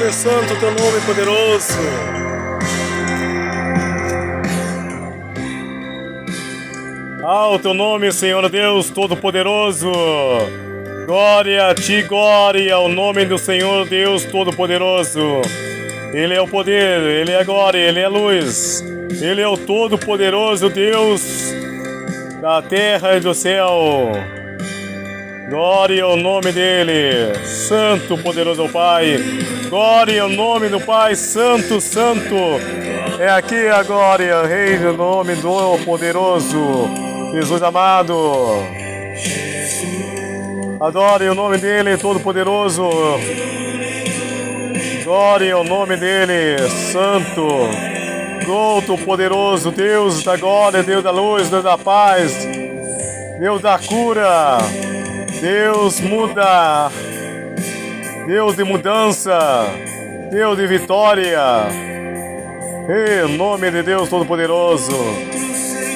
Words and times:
teu 0.00 0.06
nome 0.06 0.12
santo, 0.12 0.58
teu 0.58 0.70
nome 0.70 1.00
poderoso. 1.04 1.74
Ao 7.22 7.58
teu 7.58 7.74
nome, 7.74 8.10
Senhor 8.10 8.48
Deus 8.48 8.88
Todo-Poderoso. 8.88 9.92
Glória 11.06 11.68
a 11.68 11.74
ti, 11.74 12.02
glória 12.02 12.74
ao 12.74 12.88
nome 12.88 13.26
do 13.26 13.36
Senhor 13.36 13.86
Deus 13.86 14.24
Todo-Poderoso. 14.24 15.42
Ele 16.14 16.34
é 16.34 16.40
o 16.40 16.48
poder, 16.48 17.02
ele 17.02 17.32
é 17.32 17.40
a 17.40 17.44
glória, 17.44 17.78
ele 17.78 18.00
é 18.00 18.04
a 18.04 18.08
luz. 18.08 18.82
Ele 19.20 19.42
é 19.42 19.48
o 19.48 19.56
Todo-Poderoso 19.56 20.70
Deus 20.70 21.52
da 22.40 22.62
terra 22.62 23.16
e 23.16 23.20
do 23.20 23.34
céu. 23.34 24.12
Glória 25.50 26.04
ao 26.04 26.16
nome 26.16 26.52
dele, 26.52 27.34
Santo 27.44 28.16
Poderoso 28.16 28.68
Pai. 28.68 29.18
Glória 29.68 30.22
ao 30.22 30.28
nome 30.28 30.68
do 30.68 30.80
Pai, 30.80 31.16
Santo, 31.16 31.80
Santo. 31.80 32.36
É 33.18 33.28
aqui 33.28 33.66
a 33.66 33.82
glória, 33.82 34.46
Rei 34.46 34.78
do 34.78 34.92
nome 34.92 35.34
do 35.34 35.76
Poderoso, 35.84 36.88
Jesus 37.32 37.60
amado. 37.64 38.64
Adore 40.80 41.28
o 41.28 41.34
nome 41.34 41.58
dele, 41.58 41.96
Todo-Poderoso. 41.96 42.88
Glória 45.02 45.54
ao 45.54 45.64
nome 45.64 45.96
dele, 45.96 46.58
Santo. 46.92 47.68
Todo 48.46 48.96
poderoso, 48.98 49.72
Deus 49.72 50.22
da 50.22 50.36
glória, 50.36 50.84
Deus 50.84 51.02
da 51.02 51.10
luz, 51.10 51.48
Deus 51.48 51.64
da 51.64 51.76
paz, 51.76 52.32
Deus 53.38 53.60
da 53.60 53.78
cura, 53.78 54.58
Deus 55.40 56.00
muda, 56.00 56.90
Deus 58.26 58.56
de 58.56 58.62
mudança, 58.62 59.38
Deus 60.30 60.58
de 60.58 60.66
vitória, 60.66 61.40
em 63.26 63.36
nome 63.38 63.70
de 63.70 63.82
Deus 63.82 64.10
Todo-Poderoso, 64.10 64.92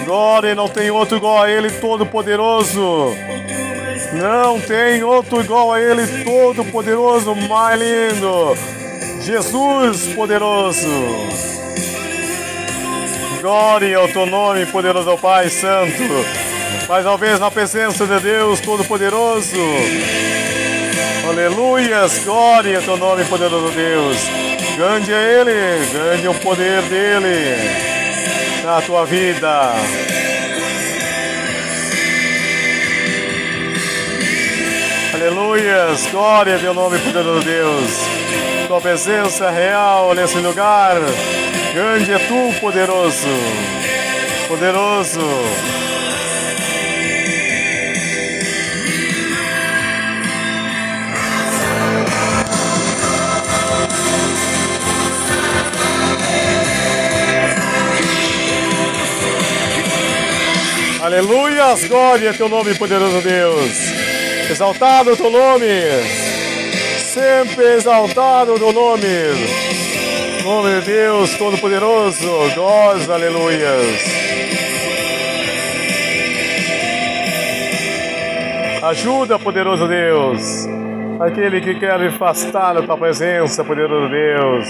glória, 0.07 0.55
não 0.55 0.67
tem 0.67 0.91
outro 0.91 1.19
igual 1.19 1.43
a 1.43 1.51
Ele, 1.51 1.71
Todo-Poderoso, 1.71 3.15
não 4.15 4.59
tem 4.61 5.03
outro 5.05 5.43
igual 5.43 5.75
a 5.75 5.81
Ele, 5.81 6.25
Todo-Poderoso, 6.25 7.35
mais 7.35 7.79
lindo, 7.79 8.57
Jesus 9.21 10.15
poderoso. 10.15 10.89
Glória 13.43 13.99
ao 13.99 14.09
teu 14.09 14.25
nome, 14.25 14.65
poderoso 14.65 15.19
Pai 15.19 15.51
Santo. 15.51 16.54
Mais 16.89 17.07
uma 17.07 17.17
vez 17.17 17.41
na 17.41 17.51
presença 17.51 18.07
de 18.07 18.21
Deus 18.21 18.61
Todo-Poderoso. 18.61 19.57
Aleluias, 21.29 22.19
glória 22.25 22.77
ao 22.77 22.83
teu 22.83 22.97
nome, 22.97 23.25
poderoso 23.25 23.73
Deus. 23.73 24.19
Grande 24.77 25.13
é 25.13 25.41
Ele, 25.41 25.87
grande 25.93 26.27
é 26.27 26.31
o 26.31 26.35
poder 26.35 26.83
dEle 26.83 27.57
na 28.63 28.83
tua 28.83 29.07
vida. 29.07 29.73
Aleluias, 35.15 36.07
glória 36.11 36.55
ao 36.55 36.61
teu 36.61 36.75
nome, 36.75 36.99
poderoso 36.99 37.45
Deus. 37.45 37.91
Tua 38.69 38.81
presença 38.81 39.51
real 39.51 40.15
nesse 40.15 40.37
lugar. 40.39 40.97
Grande 41.73 42.13
é 42.13 42.19
tu, 42.19 42.61
poderoso. 42.61 43.29
Poderoso. 44.49 45.21
Aleluias, 61.05 61.85
glória 61.85 62.33
teu 62.33 62.49
nome, 62.49 62.75
poderoso 62.79 63.21
Deus. 63.21 63.93
Exaltado 64.51 65.13
o 65.13 65.17
teu 65.19 65.31
nome. 65.31 65.69
Sempre 66.97 67.75
exaltado 67.75 68.55
o 68.55 68.59
teu 68.59 68.73
nome. 68.73 69.05
Nome 70.43 70.81
de 70.81 70.87
Deus 70.87 71.37
Todo-Poderoso, 71.37 72.27
glórias, 72.55 73.11
aleluias. 73.11 74.03
Ajuda, 78.83 79.39
poderoso 79.39 79.87
Deus, 79.87 80.67
aquele 81.21 81.61
que 81.61 81.75
quer 81.75 82.01
afastar 82.01 82.73
da 82.73 82.83
tua 82.83 82.97
presença, 82.97 83.63
poderoso 83.63 84.09
Deus. 84.09 84.67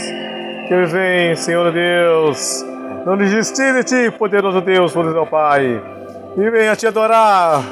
Que 0.67 0.85
vem, 0.87 1.37
Senhor 1.37 1.71
Deus, 1.71 2.67
não 3.07 3.17
desistir 3.17 3.73
de 3.75 3.85
ti, 3.85 4.11
poderoso 4.19 4.61
Deus, 4.61 4.93
poderoso 4.93 5.31
Pai. 5.31 5.95
E 6.37 6.51
venha 6.51 6.75
te 6.75 6.85
adorar, 6.85 7.63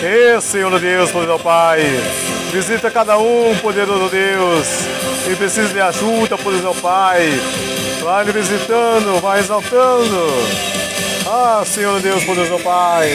E, 0.00 0.40
Senhor 0.40 0.78
Deus, 0.78 1.10
poderoso 1.10 1.42
Pai. 1.42 1.80
Visita 2.52 2.88
cada 2.88 3.18
um, 3.18 3.52
poderoso 3.60 4.08
Deus. 4.08 4.68
E 5.28 5.34
precisa 5.34 5.74
de 5.74 5.80
ajuda, 5.80 6.38
poderoso 6.38 6.80
Pai. 6.80 7.28
Vai 8.00 8.24
visitando, 8.26 9.20
vai 9.20 9.40
exaltando. 9.40 10.28
Ah, 11.26 11.64
Senhor 11.66 11.98
Deus, 12.00 12.22
poderoso 12.22 12.62
Pai. 12.62 13.10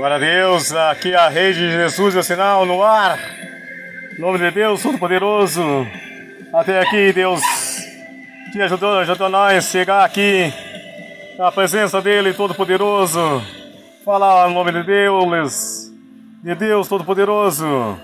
Glória 0.00 0.16
a 0.16 0.18
Deus, 0.18 0.72
aqui 0.72 1.14
a 1.14 1.28
rede 1.28 1.58
de 1.58 1.72
Jesus 1.72 2.16
é 2.16 2.20
o 2.20 2.22
sinal 2.22 2.64
no 2.64 2.82
ar. 2.82 3.18
Em 4.16 4.18
nome 4.18 4.38
de 4.38 4.50
Deus 4.50 4.82
Todo-Poderoso. 4.82 5.62
Até 6.54 6.80
aqui, 6.80 7.12
Deus 7.12 7.42
te 8.50 8.62
ajudou, 8.62 9.00
ajudou 9.00 9.28
nós 9.28 9.66
chegar 9.66 10.02
aqui 10.02 10.50
na 11.36 11.52
presença 11.52 12.00
dele 12.00 12.32
Todo-Poderoso. 12.32 13.44
Falar 14.02 14.48
em 14.48 14.54
nome 14.54 14.72
de 14.72 14.84
Deus, 14.84 15.92
de 16.42 16.54
Deus 16.54 16.88
Todo-Poderoso. 16.88 18.00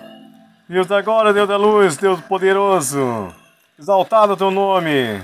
Deus 0.69 0.87
da 0.87 1.01
glória, 1.01 1.33
Deus 1.33 1.49
da 1.49 1.57
luz, 1.57 1.97
Deus 1.97 2.21
poderoso. 2.21 3.35
Exaltado 3.79 4.35
o 4.35 4.37
teu 4.37 4.51
nome. 4.51 5.19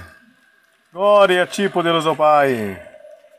Glória 0.91 1.43
a 1.43 1.47
ti, 1.47 1.69
poderoso 1.69 2.17
Pai. 2.17 2.92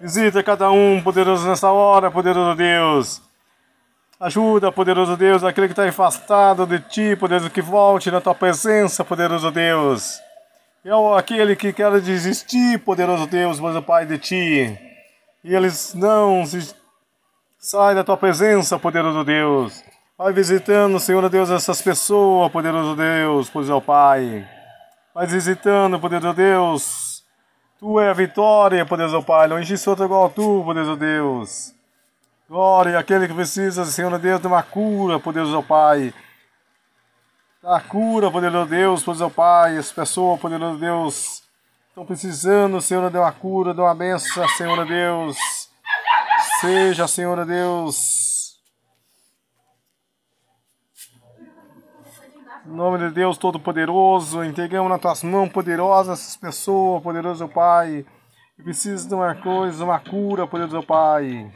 Visita 0.03 0.43
cada 0.43 0.69
um, 0.69 1.01
poderoso 1.01 1.47
nessa 1.47 1.71
hora, 1.71 2.11
poderoso 2.11 2.57
Deus. 2.57 3.21
Ajuda, 4.19 4.69
poderoso 4.69 5.15
Deus, 5.15 5.45
aquele 5.45 5.67
que 5.67 5.71
está 5.71 5.87
afastado 5.87 6.67
de 6.67 6.81
ti, 6.81 7.15
poderoso, 7.15 7.49
que 7.49 7.61
volte 7.61 8.11
na 8.11 8.19
tua 8.19 8.35
presença, 8.35 9.05
poderoso 9.05 9.49
Deus. 9.49 10.19
Eu, 10.83 11.15
aquele 11.15 11.55
que 11.55 11.71
quer 11.71 12.01
desistir, 12.01 12.79
poderoso 12.79 13.27
Deus, 13.27 13.61
poderoso 13.61 13.85
Pai, 13.85 14.05
de 14.05 14.17
ti. 14.17 14.77
E 15.41 15.55
eles 15.55 15.93
não 15.93 16.45
se... 16.45 16.75
Sai 17.57 17.95
da 17.95 18.03
tua 18.03 18.17
presença, 18.17 18.77
poderoso 18.77 19.23
Deus. 19.23 19.81
Vai 20.17 20.33
visitando, 20.33 20.99
Senhor 20.99 21.29
Deus, 21.29 21.49
essas 21.49 21.81
pessoas, 21.81 22.51
poderoso 22.51 22.93
Deus, 22.97 23.49
poderoso 23.49 23.79
Pai. 23.85 24.45
Vai 25.15 25.27
visitando, 25.27 25.97
poderoso 25.97 26.33
Deus, 26.33 27.12
Tu 27.83 27.99
é 27.99 28.11
a 28.11 28.13
vitória, 28.13 28.85
poderoso 28.85 29.21
Pai. 29.23 29.45
Não 29.45 29.59
existe 29.59 29.89
outro 29.89 30.05
igual 30.05 30.27
a 30.27 30.29
Tu, 30.29 30.63
poderoso 30.63 30.95
Deus. 30.95 31.75
Glória 32.49 32.97
àquele 32.97 33.27
que 33.27 33.33
precisa, 33.33 33.83
Senhor 33.83 34.17
Deus, 34.17 34.39
de 34.39 34.47
uma 34.47 34.63
cura, 34.63 35.19
poderoso 35.19 35.61
Pai. 35.63 36.13
Da 37.61 37.81
cura, 37.81 38.31
poderoso 38.31 38.69
Deus, 38.69 39.03
poderoso 39.03 39.35
Pai. 39.35 39.77
As 39.77 39.91
pessoas, 39.91 40.39
poderoso 40.39 40.79
Deus, 40.79 41.43
estão 41.89 42.05
precisando, 42.05 42.79
Senhor, 42.79 43.11
de 43.11 43.17
uma 43.17 43.33
cura, 43.33 43.73
de 43.73 43.81
uma 43.81 43.93
benção, 43.93 44.47
Senhor 44.47 44.85
Deus. 44.87 45.35
Seja, 46.61 47.05
Senhor 47.05 47.45
Deus, 47.45 47.95
Em 52.65 52.71
nome 52.71 52.97
de 52.97 53.09
Deus 53.13 53.37
Todo-Poderoso, 53.37 54.41
entregamos 54.41 54.89
nas 54.89 55.01
tuas 55.01 55.21
mãos 55.21 55.49
poderosas 55.49 56.17
essas 56.17 56.37
pessoas, 56.37 57.03
poderoso 57.03 57.45
Pai, 57.49 58.05
que 58.55 58.63
precisam 58.63 59.09
de 59.09 59.15
uma 59.15 59.35
coisa, 59.35 59.83
uma 59.83 59.99
cura, 59.99 60.47
poderoso 60.47 60.81
Pai. 60.81 61.51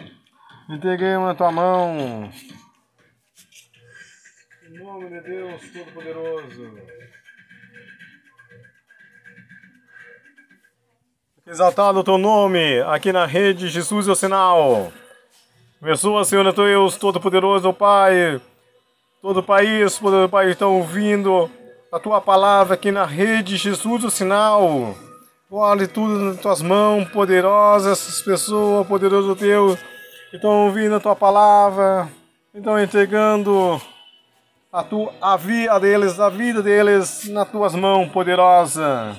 Entregamos 0.69 1.29
na 1.29 1.33
tua 1.33 1.49
mão. 1.49 2.29
Em 4.69 4.83
nome 4.83 5.09
de 5.09 5.21
Deus 5.21 5.61
Todo-Poderoso. 5.71 6.77
Exaltado 11.45 11.99
o 11.99 12.03
teu 12.03 12.17
nome 12.17 12.81
aqui 12.81 13.13
na 13.13 13.25
rede 13.25 13.69
Jesus 13.69 14.09
é 14.09 14.11
o 14.11 14.15
sinal. 14.15 14.91
Abençoa, 15.81 16.25
Senhor 16.25 16.51
Deus 16.51 16.97
Todo-Poderoso, 16.97 17.71
Pai 17.71 18.41
Todo 19.27 19.41
o 19.41 19.43
país, 19.43 19.97
todo 19.97 20.23
o 20.23 20.29
país 20.29 20.51
estão 20.51 20.77
ouvindo 20.77 21.51
a 21.91 21.99
tua 21.99 22.21
palavra 22.21 22.75
aqui 22.75 22.93
na 22.93 23.03
rede 23.03 23.57
Jesus 23.57 24.05
o 24.05 24.09
sinal. 24.09 24.95
Guarde 25.51 25.85
tudo 25.85 26.17
nas 26.17 26.39
tuas 26.39 26.61
mãos 26.61 27.09
poderosas, 27.09 27.99
essas 27.99 28.21
pessoas, 28.21 28.87
poderoso 28.87 29.35
Deus, 29.35 29.77
estão 30.31 30.67
ouvindo 30.67 30.95
a 30.95 31.01
tua 31.01 31.13
palavra, 31.13 32.07
estão 32.55 32.79
entregando 32.79 33.81
a, 34.71 34.81
tua, 34.81 35.13
a 35.21 35.35
vida 35.35 35.77
deles, 35.77 36.17
a 36.21 36.29
vida 36.29 36.63
deles 36.63 37.27
nas 37.27 37.51
tuas 37.51 37.75
mãos 37.75 38.09
poderosa. 38.09 39.13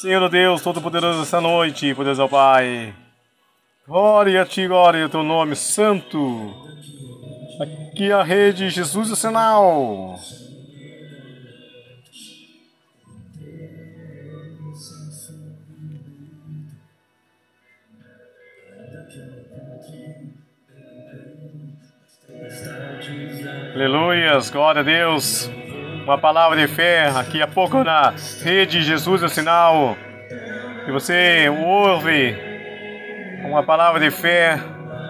Senhor 0.00 0.26
Deus 0.30 0.62
Todo-Poderoso, 0.62 1.20
essa 1.20 1.38
noite, 1.38 1.94
poderoso 1.94 2.26
Pai. 2.30 2.94
Glória 3.86 4.40
a 4.40 4.46
ti, 4.46 4.66
glória 4.66 5.02
ao 5.02 5.10
teu 5.10 5.22
nome 5.22 5.54
santo. 5.54 6.64
Aqui 7.60 8.10
a 8.10 8.24
rede 8.24 8.68
Jesus 8.68 9.12
o 9.12 9.14
sinal. 9.14 10.18
Aleluias, 23.72 24.50
glória 24.50 24.80
a 24.80 24.84
Deus. 24.84 25.48
Uma 26.02 26.18
palavra 26.18 26.58
de 26.58 26.66
fé 26.66 27.06
aqui 27.06 27.40
a 27.40 27.46
pouco 27.46 27.84
na 27.84 28.12
rede 28.42 28.82
Jesus 28.82 29.22
o 29.22 29.28
sinal. 29.28 29.96
Que 30.84 30.90
você 30.90 31.48
ouve 31.48 32.36
uma 33.44 33.62
palavra 33.62 34.00
de 34.00 34.10
fé 34.10 34.58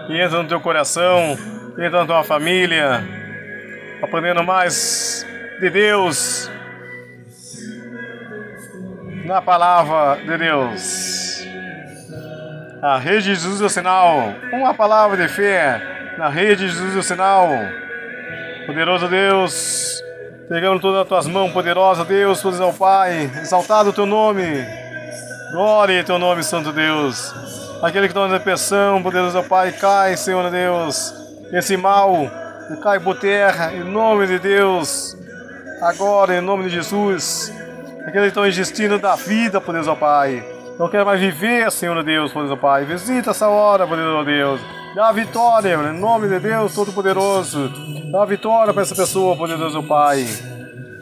que 0.05 0.21
entra 0.21 0.43
no 0.43 0.47
teu 0.47 0.61
coração 0.61 1.54
dentro 1.75 1.99
da 1.99 2.05
tua 2.05 2.23
família, 2.23 3.03
aprendendo 4.01 4.43
mais 4.43 5.25
de 5.59 5.69
Deus, 5.69 6.49
na 9.25 9.41
palavra 9.41 10.21
de 10.23 10.37
Deus. 10.37 11.45
A 12.81 12.97
rede 12.97 13.23
de 13.23 13.35
Jesus 13.35 13.61
é 13.61 13.65
o 13.65 13.69
sinal, 13.69 14.33
uma 14.53 14.73
palavra 14.73 15.17
de 15.17 15.27
fé 15.27 15.81
na 16.17 16.29
rede 16.29 16.65
de 16.65 16.69
Jesus 16.69 16.95
é 16.95 16.99
o 16.99 17.03
sinal. 17.03 17.49
Poderoso 18.65 19.07
Deus, 19.07 20.01
pegando 20.47 20.79
todas 20.79 21.01
as 21.01 21.07
tuas 21.07 21.27
mãos, 21.27 21.51
poderosa 21.51 22.05
Deus, 22.05 22.41
poderoso 22.41 22.77
Pai, 22.77 23.29
exaltado 23.41 23.89
o 23.89 23.93
teu 23.93 24.05
nome, 24.05 24.65
glória 25.51 25.99
ao 25.99 26.05
teu 26.05 26.17
nome, 26.17 26.41
Santo 26.41 26.71
Deus. 26.71 27.33
Aquele 27.83 28.07
que 28.07 28.13
está 28.13 28.27
na 28.27 28.37
depressão, 28.37 29.03
poderoso 29.03 29.43
Pai, 29.43 29.73
cai, 29.73 30.15
Senhor 30.15 30.49
Deus 30.49 31.24
esse 31.57 31.77
mal 31.77 32.29
cai 32.81 32.99
por 32.99 33.17
terra, 33.17 33.73
em 33.73 33.81
nome 33.81 34.27
de 34.27 34.39
Deus, 34.39 35.17
agora, 35.81 36.35
em 36.35 36.41
nome 36.41 36.65
de 36.65 36.69
Jesus. 36.71 37.49
Aqueles 38.01 38.23
que 38.23 38.27
estão 38.27 38.45
existindo 38.45 38.99
da 38.99 39.15
vida, 39.15 39.61
poderoso 39.61 39.95
Pai. 39.95 40.43
Não 40.77 40.89
quer 40.89 41.05
mais 41.05 41.19
viver, 41.19 41.71
Senhor 41.71 42.03
Deus, 42.03 42.33
poderoso 42.33 42.59
Pai. 42.59 42.83
Visita 42.83 43.31
essa 43.31 43.47
hora, 43.47 43.87
poderoso 43.87 44.25
Deus. 44.25 44.61
Dá 44.93 45.07
a 45.07 45.11
vitória, 45.13 45.75
em 45.75 45.97
nome 45.97 46.27
de 46.27 46.39
Deus 46.39 46.75
Todo-Poderoso. 46.75 47.71
Dá 48.11 48.25
vitória 48.25 48.73
para 48.73 48.83
essa 48.83 48.95
pessoa, 48.95 49.37
poderoso 49.37 49.81
Pai. 49.83 50.27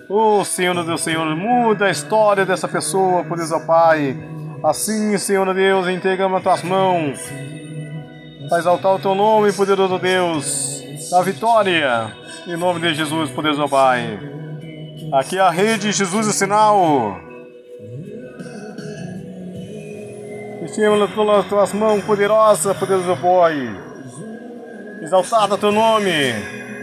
Oh, 0.08 0.46
Senhor 0.46 0.76
Deus, 0.86 1.02
Senhor, 1.02 1.36
muda 1.36 1.86
a 1.86 1.90
história 1.90 2.46
dessa 2.46 2.68
pessoa, 2.68 3.24
poderoso 3.24 3.60
Pai. 3.66 4.16
Assim, 4.64 5.18
Senhor 5.18 5.52
Deus, 5.52 5.88
entregamos 5.88 6.34
nas 6.34 6.44
tuas 6.44 6.64
mãos 6.64 7.20
para 8.54 8.60
exaltar 8.60 8.94
o 8.94 9.00
teu 9.00 9.16
nome, 9.16 9.52
poderoso 9.52 9.98
Deus, 9.98 10.84
da 11.10 11.24
vitória, 11.24 12.16
em 12.46 12.56
nome 12.56 12.80
de 12.82 12.94
Jesus, 12.94 13.32
poderoso 13.32 13.68
Pai. 13.68 14.20
Aqui 15.12 15.40
é 15.40 15.42
a 15.42 15.50
rede 15.50 15.92
Jesus 15.92 16.28
e 16.28 16.34
sinal. 16.34 17.18
Estima 20.62 21.08
pelas 21.08 21.48
tuas 21.48 21.74
mãos 21.74 22.04
poderosas, 22.04 22.78
poderoso 22.78 23.18
Pai. 23.18 23.76
Exaltado 25.02 25.56
o 25.56 25.58
teu 25.58 25.72
nome. 25.72 26.12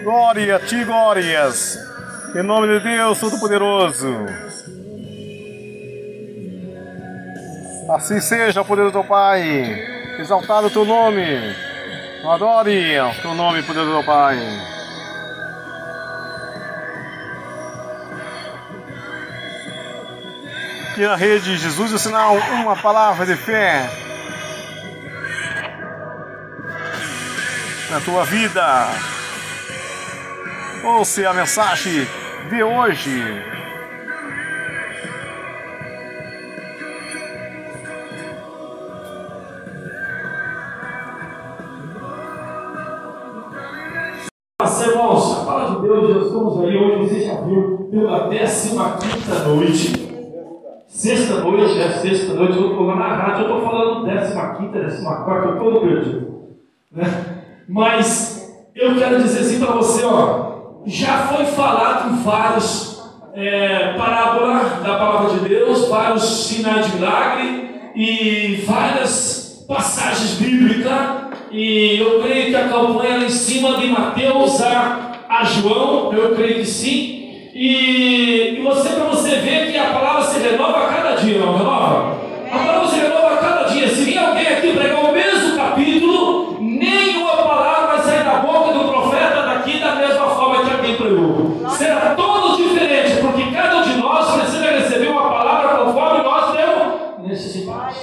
Glória 0.03 0.57
a 0.57 0.59
ti, 0.59 0.85
glórias. 0.85 1.79
Em 2.35 2.43
nome 2.43 2.67
de 2.67 2.81
Deus 2.83 3.21
Todo-Poderoso. 3.21 4.27
Assim 7.91 8.21
seja, 8.21 8.65
poderoso 8.65 9.05
Pai 9.05 10.00
exaltado 10.21 10.67
o 10.67 10.71
teu 10.71 10.85
nome. 10.85 11.25
Adore 12.25 13.01
o 13.01 13.15
teu 13.23 13.35
nome, 13.35 13.63
poderoso 13.63 14.05
Pai. 14.05 14.39
Que 20.95 21.05
a 21.05 21.17
rede 21.17 21.57
Jesus 21.57 21.93
o 21.93 21.99
sinal, 21.99 22.37
uma 22.37 22.77
palavra 22.77 23.25
de 23.25 23.37
fé 23.37 23.89
na 27.91 28.01
tua 28.01 28.25
vida. 28.25 28.89
Ouça 30.85 31.29
a 31.29 31.33
mensagem 31.33 32.07
de 32.51 32.63
hoje. 32.63 33.60
Pela 47.91 48.29
15 48.29 48.75
noite. 48.75 50.11
Sexta 50.87 51.41
noite, 51.41 51.81
é 51.81 51.89
sexta 51.91 52.35
noite, 52.35 52.57
eu 52.57 52.71
estou 52.71 52.95
na 52.97 53.09
rádio, 53.09 53.45
eu 53.45 53.57
estou 53.57 53.71
falando 53.71 54.07
15, 54.07 54.35
14, 54.35 55.05
eu 55.05 55.53
estou 55.53 55.81
perdido. 55.81 56.31
Né? 56.93 57.05
Mas 57.69 58.53
eu 58.75 58.97
quero 58.97 59.23
dizer 59.23 59.41
assim 59.41 59.61
para 59.61 59.73
você, 59.73 60.05
ó, 60.05 60.51
já 60.87 61.29
foi 61.29 61.45
falado 61.47 62.13
em 62.13 62.23
vários 62.23 63.03
é, 63.35 63.95
parábolas 63.95 64.83
da 64.83 64.99
palavra 64.99 65.39
de 65.39 65.49
Deus, 65.49 65.89
vários 65.89 66.47
sinais 66.49 66.87
de 66.87 66.97
milagre 66.97 67.71
e 67.95 68.65
várias 68.67 69.65
passagens 69.69 70.35
bíblicas. 70.35 71.21
E 71.51 71.99
eu 72.01 72.21
creio 72.23 72.47
que 72.47 72.57
a 72.57 72.69
campanha 72.69 73.25
em 73.25 73.31
cima 73.31 73.77
de 73.79 73.89
Mateus 73.89 74.61
a, 74.61 75.13
a 75.29 75.45
João, 75.45 76.13
eu 76.13 76.35
creio 76.35 76.57
que 76.57 76.67
sim. 76.67 77.20
E, 77.61 78.57
e 78.57 78.61
você, 78.63 78.89
para 78.89 79.05
você 79.05 79.37
ver 79.37 79.71
que 79.71 79.77
a 79.77 79.91
palavra 79.91 80.23
se 80.23 80.41
renova 80.41 80.79
a 80.79 80.89
cada 80.95 81.11
dia, 81.17 81.39
não 81.41 81.59
renova? 81.59 82.17
A 82.51 82.59
palavra 82.59 82.89
se 82.89 82.99
renova 82.99 83.35
a 83.35 83.37
cada 83.37 83.65
dia. 83.65 83.87
Se 83.87 84.03
vir 84.03 84.17
alguém 84.17 84.47
aqui 84.47 84.73
pregar 84.73 85.05
o 85.05 85.13
mesmo 85.13 85.59
capítulo, 85.59 86.57
nenhuma 86.59 87.37
palavra 87.37 87.89
vai 87.89 87.99
sair 87.99 88.25
da 88.25 88.37
boca 88.37 88.73
do 88.73 88.89
profeta 88.89 89.43
daqui 89.43 89.79
da 89.79 89.95
mesma 89.97 90.31
forma 90.31 90.65
que 90.65 90.71
alguém 90.71 90.97
pregou. 90.97 91.69
Será 91.73 92.15
todo 92.17 92.57
diferente, 92.57 93.21
porque 93.21 93.51
cada 93.55 93.77
um 93.77 93.83
de 93.83 93.97
nós 93.99 94.37
precisa 94.37 94.71
receber 94.71 95.09
uma 95.09 95.29
palavra 95.29 95.85
conforme 95.85 96.23
nós 96.23 96.57
temos 96.57 97.29
necessidade. 97.29 97.97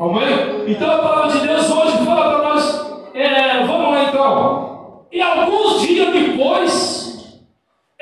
Amém? 0.00 0.64
Então 0.66 0.90
a 0.90 0.98
palavra 0.98 1.30
de 1.30 1.46
Deus 1.46 1.70
hoje 1.70 2.04
fala 2.04 2.34
para 2.34 2.48
nós. 2.48 2.84
É, 3.14 3.64
vamos 3.64 3.92
lá 3.92 4.02
então. 4.02 5.04
E 5.12 5.22
alguns 5.22 5.82
dias 5.82 6.12
depois 6.12 7.04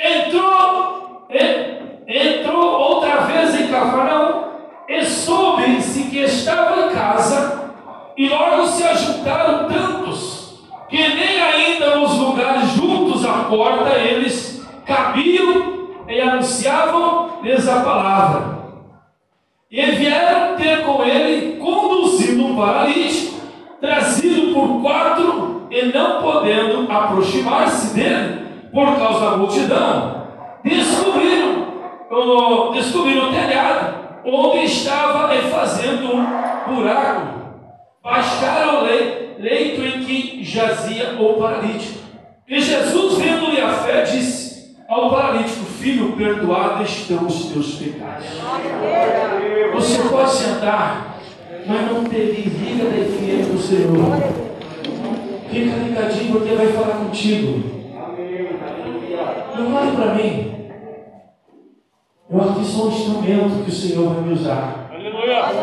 entrou, 0.03 1.29
entrou 2.09 2.65
outra 2.65 3.21
vez 3.23 3.61
em 3.61 3.69
Cafarnaum 3.69 4.45
e 4.89 5.05
soube-se 5.05 6.05
que 6.05 6.19
estava 6.19 6.87
em 6.87 6.89
casa, 6.91 7.71
e 8.17 8.29
logo 8.29 8.67
se 8.67 8.83
ajuntaram 8.83 9.69
tantos, 9.69 10.69
que 10.89 10.97
nem 10.97 11.41
ainda 11.41 11.97
nos 11.97 12.19
lugares 12.19 12.71
juntos 12.71 13.25
à 13.25 13.42
porta 13.53 13.99
eles 13.99 14.67
cabiam 14.87 15.89
e 16.09 16.21
anunciavam-lhes 16.21 17.69
a 17.69 17.81
palavra. 17.81 18.63
E 19.71 19.83
vieram 19.93 20.57
ter 20.57 20.85
com 20.85 21.05
ele, 21.05 21.59
conduzindo 21.59 22.47
um 22.47 22.57
paralítico, 22.57 23.41
trazido 23.79 24.55
por 24.55 24.81
quatro, 24.81 25.67
e 25.71 25.85
não 25.87 26.23
podendo 26.23 26.91
aproximar-se 26.91 27.95
dele, 27.95 28.43
por 28.73 28.97
causa 28.97 29.31
da 29.31 29.37
multidão, 29.37 30.27
descobriram, 30.63 31.67
descobriram 32.73 33.29
o 33.29 33.33
telhado, 33.33 33.95
onde 34.25 34.65
estava 34.65 35.29
fazendo 35.51 36.15
um 36.15 36.75
buraco. 36.75 37.43
Baixaram 38.03 38.81
o 38.81 38.85
leito 38.85 39.83
em 39.83 40.05
que 40.05 40.45
jazia 40.45 41.17
o 41.19 41.35
paralítico. 41.35 41.92
E 42.53 42.61
Jesus, 42.61 43.17
vendo-lhe 43.17 43.63
a 43.63 43.73
fé, 43.73 44.03
disse 44.03 44.77
ao 44.87 45.09
paralítico: 45.09 45.65
Filho, 45.65 46.13
perdoado 46.13 46.83
estão 46.83 47.27
os 47.27 47.47
teus 47.47 47.77
pecados. 47.77 48.27
Você 49.73 50.03
pode 50.11 50.31
sentar, 50.33 51.17
mas 51.67 51.91
não 51.91 52.05
teve 52.05 52.43
liga 52.43 52.91
da 52.91 52.99
influência 52.99 53.55
do 53.55 53.59
Senhor. 53.59 54.23
Fica 55.49 55.77
ligadinho, 55.77 56.33
porque 56.33 56.55
vai 56.55 56.67
falar 56.67 56.97
contigo. 56.97 57.63
Não 59.59 59.75
olhe 59.75 59.97
para 59.97 60.15
mim. 60.15 60.53
Eu 62.31 62.41
aqui 62.43 62.65
sou 62.67 62.89
um 62.89 62.93
instrumento 62.93 63.65
que 63.65 63.71
o 63.71 63.75
Senhor 63.75 64.13
vai 64.13 64.25
me 64.25 64.35
usar. 64.35 64.91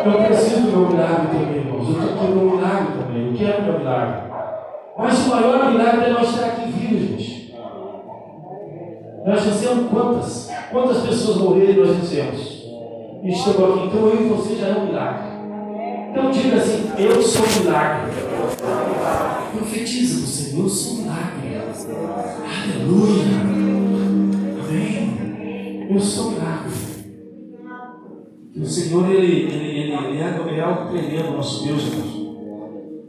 Eu 0.06 0.24
preciso 0.24 0.62
do 0.62 0.72
meu 0.72 0.90
milagre 0.90 1.28
também, 1.28 1.58
irmãos. 1.58 1.88
Eu 1.88 1.92
estou 1.92 2.24
aqui 2.24 2.32
meu 2.32 2.56
milagre 2.56 2.88
também. 2.98 3.28
Eu 3.28 3.34
quero 3.38 3.62
meu 3.62 3.78
milagre. 3.78 4.29
Mas 5.00 5.26
o 5.26 5.30
maior 5.30 5.72
milagre 5.72 6.06
é 6.08 6.10
nós 6.10 6.30
estar 6.30 6.46
aqui 6.46 6.72
vivos, 6.72 7.22
gente. 7.22 7.56
Nós 9.26 9.44
dizemos 9.44 9.90
quantas, 9.90 10.52
quantas 10.70 11.08
pessoas 11.08 11.38
morreram 11.38 11.86
nós 11.86 12.02
dizemos. 12.02 12.66
E 13.24 13.30
estamos 13.30 13.78
aqui. 13.78 13.88
Então 13.88 14.08
eu 14.08 14.26
e 14.26 14.28
você 14.28 14.56
já 14.58 14.68
é 14.68 14.78
um 14.78 14.88
milagre. 14.88 15.30
Então 16.12 16.32
diga 16.32 16.58
assim, 16.58 16.92
eu 16.98 17.22
sou 17.22 17.46
um 17.46 17.64
milagre. 17.64 18.12
Profetiza 19.58 20.28
você, 20.28 20.60
eu 20.60 20.68
sou 20.68 20.94
um 20.94 21.02
milagre. 21.04 21.62
Aleluia. 22.62 23.24
Amém. 24.66 25.88
Eu 25.90 26.00
sou 26.02 26.28
um 26.28 26.32
milagre. 26.32 26.50
O 28.58 28.66
Senhor, 28.66 29.10
Ele, 29.10 29.44
ele, 29.44 29.80
ele, 29.80 29.94
ele, 29.94 30.22
é, 30.22 30.58
é 30.58 30.62
algo 30.62 30.90
tremendo, 30.92 31.38
nosso 31.38 31.66
Deus. 31.66 31.84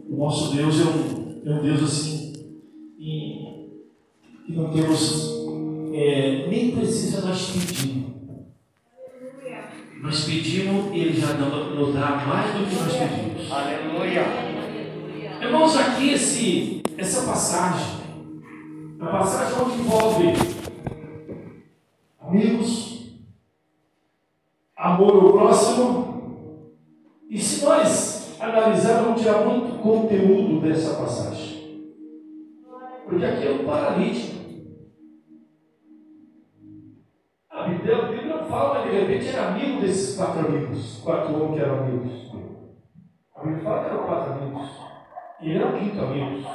O 0.09 0.17
nosso 0.17 0.55
Deus 0.55 0.81
é 0.81 0.85
um, 0.85 1.20
é 1.45 1.51
um 1.51 1.63
Deus 1.63 1.83
assim, 1.83 2.33
e, 2.99 3.71
que 4.45 4.53
não 4.53 4.71
temos, 4.71 5.47
é, 5.95 6.47
nem 6.49 6.73
precisa 6.73 7.27
nós 7.27 7.51
pedir. 7.51 8.01
Nós 10.03 10.25
pedimos, 10.25 10.95
Ele 10.95 11.19
já 11.19 11.35
nos 11.35 11.95
dá 11.95 12.25
mais 12.27 12.55
do 12.55 12.67
que 12.67 12.75
nós 12.75 12.93
pedimos. 12.93 13.51
Aleluia. 13.51 14.25
Irmãos, 15.41 15.77
aqui 15.77 16.11
esse, 16.11 16.83
essa 16.99 17.27
passagem, 17.27 18.01
a 19.01 19.07
passagem 19.07 19.63
onde 19.63 19.81
envolve 19.81 20.27
amigos, 22.21 23.07
amor 24.77 25.15
ao 25.15 25.33
próximo, 25.33 26.75
e 27.31 27.39
se 27.39 27.65
nós 27.65 28.20
analisarmos, 28.41 29.05
vamos 29.05 29.23
tirar 29.23 29.45
muito 29.45 29.83
conteúdo 29.83 30.61
dessa 30.61 31.01
passagem. 31.01 31.61
Porque 33.05 33.25
aqui 33.25 33.47
é 33.47 33.51
um 33.51 33.67
paralítico. 33.67 34.41
A 37.51 37.69
Bíblia 37.69 38.37
não 38.37 38.45
fala, 38.45 38.75
mas 38.75 38.91
de 38.91 38.99
repente 38.99 39.29
era 39.29 39.49
amigo 39.49 39.81
desses 39.81 40.17
quatro 40.17 40.47
amigos, 40.47 41.01
quatro 41.03 41.35
homens 41.35 41.55
que 41.55 41.61
eram 41.61 41.79
amigos. 41.79 42.33
A 43.37 43.43
Bíblia 43.43 43.63
fala 43.63 43.85
que 43.85 43.91
eram 43.91 44.07
quatro 44.07 44.33
amigos. 44.33 44.71
E 45.41 45.51
ele 45.51 45.59
era 45.59 45.69
o 45.69 45.79
quinto 45.79 46.01
amigo. 46.01 46.49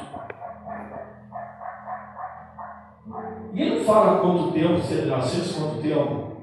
E 3.54 3.62
ele 3.62 3.80
não 3.80 3.86
fala 3.86 4.20
quanto 4.22 4.52
tempo, 4.52 4.82
se 4.82 4.94
ele 4.94 5.12
nasceu, 5.12 5.62
quanto 5.62 5.82
tempo. 5.82 6.36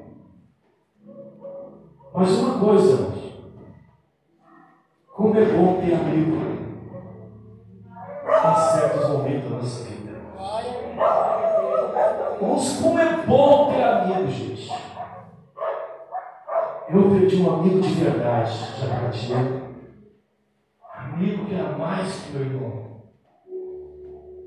Mas 2.15 2.31
uma 2.39 2.59
coisa, 2.59 3.22
como 5.13 5.39
é 5.39 5.45
bom 5.45 5.81
ter 5.81 5.95
amigo 5.95 6.37
em 8.45 8.73
certos 8.73 9.09
momentos 9.11 9.51
da 9.51 9.57
nossa 9.57 9.85
vida. 9.85 10.13
Mas 12.41 12.81
como 12.81 12.99
é 12.99 13.17
bom 13.27 13.73
ter 13.73 13.83
amigo, 13.83 14.31
gente. 14.31 14.73
Eu 16.89 17.11
perdi 17.11 17.37
um 17.37 17.55
amigo 17.55 17.81
de 17.81 17.95
verdade, 17.95 18.59
partiu. 18.89 19.63
Amigo 20.95 21.47
que 21.47 21.55
era 21.55 21.77
mais 21.77 22.15
que 22.15 22.33
meu 22.33 22.47
irmão. 22.47 23.03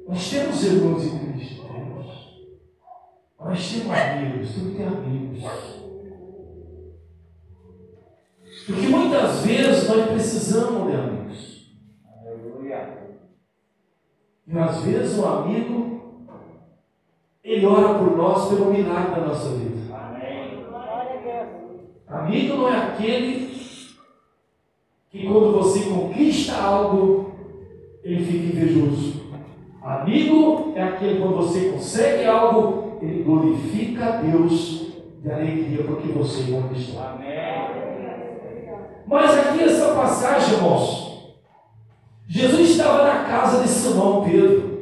Nós 0.08 0.30
temos 0.30 0.64
irmãos 0.64 1.04
em 1.04 1.34
Cristo. 1.34 1.66
Nós 3.40 3.72
temos 3.72 3.98
amigos, 3.98 4.52
que 4.52 4.76
ter 4.76 4.88
amigos. 4.88 5.75
Porque 8.66 8.88
muitas 8.88 9.46
vezes 9.46 9.88
nós 9.88 10.08
precisamos 10.08 10.90
de 10.90 10.98
amigos. 10.98 11.26
E 14.48 14.58
às 14.58 14.84
vezes 14.84 15.18
um 15.20 15.28
amigo, 15.28 16.28
ele 17.44 17.66
ora 17.66 18.00
por 18.00 18.18
nós 18.18 18.50
pelo 18.50 18.72
milagre 18.72 19.20
da 19.20 19.28
nossa 19.28 19.50
vida. 19.50 19.76
Amigo 22.08 22.58
não 22.58 22.70
é 22.70 22.78
aquele 22.78 23.56
que 25.12 25.28
quando 25.28 25.54
você 25.54 25.90
conquista 25.90 26.56
algo, 26.56 27.32
ele 28.04 28.26
fica 28.26 28.58
invejoso. 28.58 29.26
Amigo 29.82 30.74
é 30.76 30.84
aquele 30.84 31.16
que 31.16 31.22
quando 31.22 31.36
você 31.36 31.70
consegue 31.70 32.26
algo, 32.26 32.98
ele 33.02 33.24
glorifica 33.24 34.06
a 34.06 34.22
Deus 34.22 34.94
de 35.22 35.32
alegria 35.32 35.84
porque 35.84 36.08
você 36.10 36.52
conquistou. 36.52 37.02
Mas 39.08 39.38
aqui 39.38 39.64
essa 39.64 39.94
passagem, 39.94 40.56
irmãos, 40.56 41.36
Jesus 42.28 42.72
estava 42.72 43.04
na 43.04 43.24
casa 43.24 43.62
de 43.62 43.70
Simão 43.70 44.24
Pedro. 44.24 44.76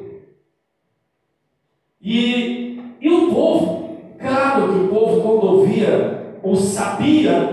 E, 2.01 2.82
e 3.00 3.10
o 3.10 3.34
povo, 3.34 3.98
claro 4.20 4.74
que 4.74 4.80
o 4.80 4.88
povo, 4.88 5.22
quando 5.22 5.58
ouvia 5.58 6.38
ou 6.42 6.56
sabia 6.56 7.52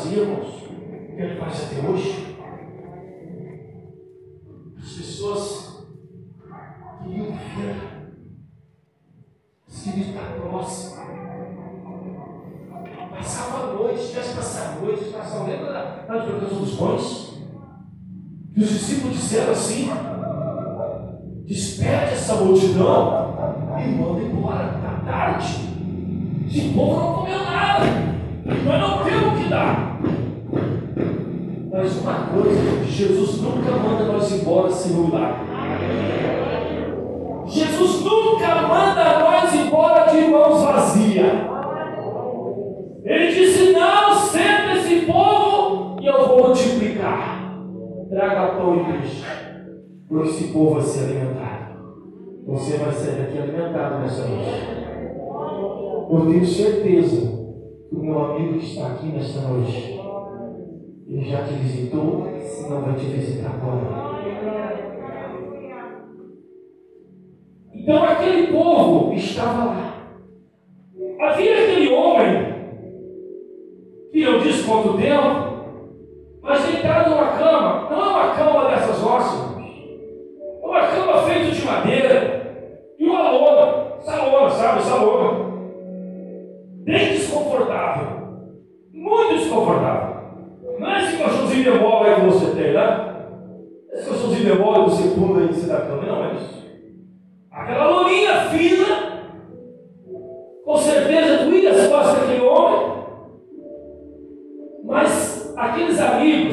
fazia, 0.00 0.22
irmãos, 0.22 0.64
ele 1.14 1.36
faz 1.36 1.64
até 1.64 1.86
hoje, 1.86 2.36
as 4.78 4.92
pessoas 4.92 5.86
queriam 7.02 7.26
ver, 7.26 7.76
queriam 9.68 10.08
estar 10.08 10.32
próximo. 10.40 11.00
Passava 13.10 13.58
a 13.58 13.74
noite, 13.74 14.08
tivesse 14.08 14.34
passado 14.34 14.78
a 14.78 14.80
noite, 14.86 15.04
passava 15.10 15.50
lembra 15.50 15.72
da, 15.72 15.84
da 16.06 16.14
advocação 16.14 16.58
dos 16.60 16.76
pães? 16.76 17.42
E 18.56 18.62
os 18.62 18.70
discípulos 18.70 19.16
disseram 19.16 19.52
assim: 19.52 19.90
desperte 21.44 22.14
essa 22.14 22.36
multidão 22.36 23.34
e 23.78 23.88
manda 23.90 24.22
embora, 24.22 24.76
está 24.76 25.02
tarde. 25.04 25.68
Esse 26.46 26.70
povo 26.70 26.96
não 26.96 27.14
comeu 27.14 27.38
nada, 27.38 28.09
nós 28.44 28.80
não 28.80 29.04
temos 29.04 29.38
que 29.38 29.48
dar. 29.48 30.00
Mas 31.72 31.96
uma 32.00 32.14
coisa, 32.26 32.84
Jesus 32.84 33.40
nunca 33.42 33.70
manda 33.72 34.04
nós 34.04 34.32
embora 34.32 34.70
sem 34.70 34.96
um 34.96 35.06
milagre. 35.06 35.46
Jesus 37.46 38.04
nunca 38.04 38.54
manda 38.62 39.18
nós 39.20 39.54
embora 39.54 40.10
de 40.10 40.28
mãos 40.28 40.62
vazias. 40.62 41.32
Ele 43.04 43.32
disse: 43.32 43.72
Não, 43.72 44.14
senta 44.14 44.76
esse 44.76 45.06
povo 45.06 46.00
e 46.00 46.06
eu 46.06 46.28
vou 46.28 46.48
multiplicar. 46.48 47.40
Traga 48.08 48.54
pão 48.56 48.76
e 48.76 48.92
peixe, 48.92 49.24
para 50.08 50.22
esse 50.24 50.44
povo 50.48 50.74
vai 50.74 50.82
se 50.82 50.98
alimentar. 50.98 51.76
Você 52.46 52.76
vai 52.78 52.92
sair 52.92 53.16
daqui 53.16 53.38
alimentado 53.38 54.00
nessa 54.00 54.26
noite. 54.26 54.80
Eu 56.10 56.26
tenho 56.26 56.44
certeza 56.44 57.39
o 57.92 57.98
meu 57.98 58.24
amigo 58.24 58.58
que 58.58 58.64
está 58.64 58.88
aqui 58.88 59.06
nesta 59.06 59.40
noite 59.42 60.00
ele 61.10 61.28
já 61.28 61.42
te 61.42 61.54
visitou, 61.54 62.24
não 62.68 62.82
vai 62.82 62.94
te 62.94 63.06
visitar 63.06 63.50
agora. 63.50 64.10
Então 67.74 68.04
aquele 68.04 68.46
povo 68.52 69.12
estava 69.14 69.64
lá. 69.64 69.94
Havia 71.20 71.64
aquele 71.64 71.92
homem, 71.92 72.54
que 74.12 74.22
eu 74.22 74.38
disse 74.38 74.68
quanto 74.68 74.96
tempo, 74.96 75.50
mas 76.40 76.64
deitado 76.64 77.10
numa 77.10 77.32
cama, 77.32 77.90
não 77.90 78.00
é 78.00 78.08
uma 78.08 78.34
cama 78.34 78.70
dessas 78.70 79.02
nossas, 79.02 79.56
é 80.62 80.66
uma 80.66 80.86
cama 80.86 81.22
feita 81.22 81.50
de 81.50 81.64
madeira 81.64 82.94
e 82.98 83.04
uma 83.04 83.32
lona, 83.32 83.96
essa 83.98 84.24
lona, 84.24 84.50
sabe, 84.50 84.78
essa 84.78 84.94
lona, 84.94 85.29
bem 85.29 85.29
desconfortável, 87.60 88.06
muito 88.92 89.34
desconfortável. 89.38 90.20
Não 90.78 90.90
é 90.90 91.04
esse 91.04 91.16
colchãozinho 91.16 91.72
de 91.72 91.78
bola 91.78 92.06
aí 92.06 92.14
que 92.14 92.26
você 92.26 92.46
tem, 92.52 92.72
né? 92.72 93.16
Esse 93.92 94.08
colchãozinho 94.08 94.52
de 94.52 94.62
bola 94.62 94.84
que 94.84 94.90
você 94.90 95.08
pula 95.14 95.44
em 95.44 95.52
cima 95.52 95.74
da 95.74 95.80
cama, 95.82 96.02
não 96.02 96.24
é 96.24 96.34
isso. 96.34 96.60
Aquela 97.50 97.90
loninha 97.90 98.40
fina, 98.50 98.86
com 100.64 100.76
certeza 100.76 101.44
doía 101.44 101.70
as 101.70 101.88
costas 101.88 102.20
daquele 102.20 102.44
homem, 102.44 103.04
mas 104.84 105.54
aqueles 105.56 106.00
amigos 106.00 106.49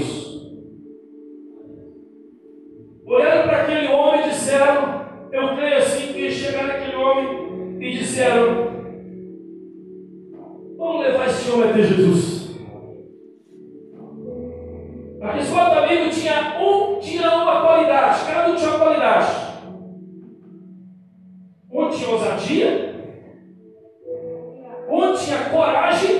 coragem, 25.50 26.17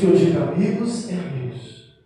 que 0.00 0.06
eu 0.06 0.16
digo 0.16 0.42
amigos 0.42 1.10
é 1.10 1.14
amigos. 1.14 2.00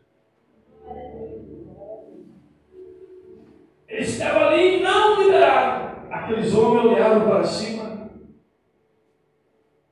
Ele 3.87 4.03
estava 4.03 4.47
ali 4.49 4.79
e 4.79 4.83
não 4.83 5.23
liberaram. 5.23 6.03
Aqueles 6.11 6.53
homens 6.53 6.87
olharam 6.87 7.29
para 7.29 7.45
cima. 7.45 8.11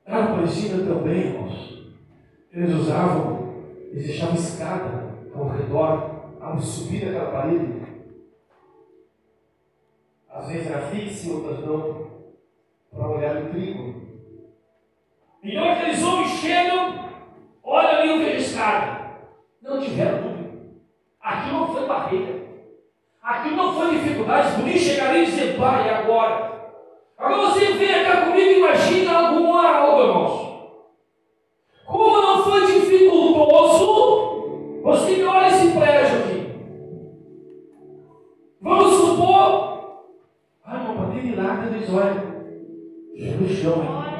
Era 0.05 0.27
parecida 0.27 0.85
também, 0.85 1.27
irmãos. 1.27 1.93
Eles 2.51 2.75
usavam, 2.75 3.63
eles 3.91 4.07
deixavam 4.07 4.35
escada 4.35 5.15
ao 5.33 5.47
redor, 5.47 6.33
ao 6.41 6.59
subir 6.59 7.07
aquela 7.07 7.31
parede. 7.31 7.83
Às 10.29 10.49
vezes 10.49 10.67
era 10.67 10.87
fixa, 10.87 11.31
outras 11.31 11.59
não, 11.65 12.07
para 12.91 13.07
olhar 13.07 13.43
o 13.43 13.49
trigo. 13.49 14.03
Então 15.41 15.71
aqueles 15.71 16.03
homens 16.03 16.31
chegam, 16.31 17.09
olham 17.63 18.01
ali 18.01 18.11
o 18.11 18.19
que 18.19 18.33
escada. 18.53 19.03
Não 19.61 19.81
tiveram 19.81 20.21
dúvida. 20.21 20.49
Aquilo 21.21 21.59
não 21.59 21.73
foi 21.73 21.87
barreira. 21.87 22.43
Aquilo 23.21 23.55
não 24.27 24.33
foi 24.33 24.33
dificuldade. 24.33 24.55
Por 24.55 24.67
isso 24.67 24.85
chegaria 24.85 25.23
e 25.23 25.25
dizer, 25.25 25.57
pai, 25.57 25.89
agora. 25.89 26.53
Agora 27.17 27.47
você 27.47 27.73
vem 27.73 28.05
cá 28.05 28.25
comigo 28.25 28.49
e 28.49 28.57
imagina 28.57 29.17
alguma 29.17 29.67
algo, 29.67 30.01
irmãos. 30.01 30.53
Como 31.85 32.21
não 32.21 32.43
foi 32.43 32.65
dificultoso, 32.65 34.81
você 34.83 35.23
olha 35.23 35.47
esse 35.47 35.71
prédio 35.71 36.19
aqui. 36.19 36.53
Vamos 38.61 38.93
supor. 38.93 39.73
Ai, 40.65 40.79
irmão, 40.79 40.95
para 40.95 41.07
ter 41.07 41.23
milagre, 41.23 41.75
eles 41.75 41.93
olham. 41.93 42.33
Chão, 43.63 43.81
hein? 43.81 44.12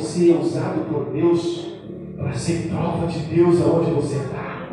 Você 0.00 0.32
é 0.32 0.36
usado 0.36 0.88
por 0.90 1.12
Deus 1.12 1.76
para 2.16 2.32
ser 2.32 2.68
prova 2.68 3.06
de 3.06 3.18
Deus 3.20 3.60
aonde 3.60 3.90
você 3.90 4.16
está, 4.16 4.66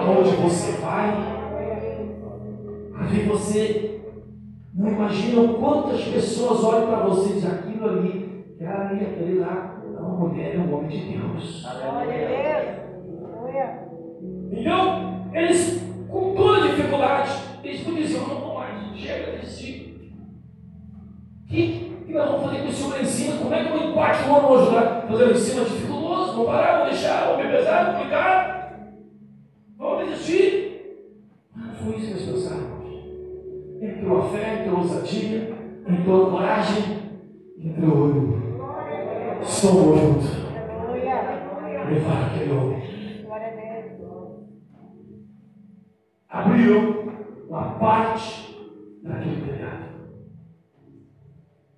aonde 0.00 0.30
você 0.36 0.72
vai? 0.80 1.36
Ver 3.08 3.28
você 3.28 4.00
não 4.74 4.88
imagina 4.88 5.54
quantas 5.54 6.04
pessoas 6.04 6.64
olham 6.64 6.86
para 6.88 7.04
você 7.06 7.30
e 7.30 7.32
dizem 7.34 7.50
aquilo 7.50 7.88
ali, 7.88 8.44
aquela 8.54 8.88
ali, 8.88 9.04
aquele 9.04 9.38
lá, 9.38 9.80
é 9.84 10.00
uma 10.00 10.28
mulher, 10.28 10.56
é 10.56 10.58
um 10.58 10.74
homem 10.74 10.88
de 10.88 11.12
Deus. 11.12 11.66
Então, 14.50 15.30
eles, 15.32 15.82
com 16.08 16.34
toda 16.34 16.68
dificuldade, 16.68 17.30
eles 17.62 17.80
podiam 17.82 18.28
não 18.28 18.40
vou 18.40 18.54
mais, 18.54 18.96
chega, 18.96 19.38
desisti. 19.38 19.85
O 19.85 19.85
que, 22.16 22.56
que 22.56 22.62
com 22.62 22.68
esse 22.68 22.82
homem 22.82 22.96
lá 22.96 23.02
em 23.02 23.06
cima? 23.06 23.36
Como 23.38 23.54
é 23.54 23.64
que 23.64 23.70
eu 23.70 23.78
vou 23.78 23.92
quatro 23.92 24.30
homens 24.30 24.48
vou 24.48 24.58
ajudar? 24.60 25.06
Fazer 25.08 25.24
lá 25.24 25.30
em 25.30 25.36
cima 25.36 25.64
dificultoso, 25.64 26.36
vou 26.36 26.46
parar, 26.46 26.78
vou 26.78 26.90
deixar, 26.90 27.26
vou 27.26 27.36
me 27.38 27.50
pesar, 27.50 27.92
vou 27.92 28.04
ficar. 28.04 28.90
Vamos 29.76 30.08
desistir. 30.08 30.66
Não 31.54 31.74
foi 31.74 31.96
isso 31.96 32.06
que 32.06 32.12
eles 32.12 32.24
pensaram. 32.24 32.76
Entrou 33.80 34.18
a 34.18 34.28
fé, 34.30 34.60
entrou 34.60 34.76
a 34.76 34.80
ousadia, 34.80 35.54
entrou 35.88 36.26
a 36.26 36.30
coragem, 36.30 36.98
entrou 37.58 37.90
o 37.90 38.02
olho. 38.02 38.46
Somos 39.44 40.00
juntos. 40.00 40.46
Levar 41.88 42.26
aquele 42.26 42.52
homem. 42.52 42.76
abriu 46.28 47.12
uma 47.48 47.78
parte 47.78 48.56
daquele 49.02 49.40
telhado. 49.40 49.95